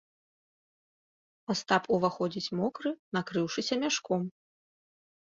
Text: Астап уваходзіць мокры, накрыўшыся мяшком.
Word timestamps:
Астап 1.53 1.83
уваходзіць 1.97 2.53
мокры, 2.59 2.93
накрыўшыся 3.17 3.77
мяшком. 3.83 4.25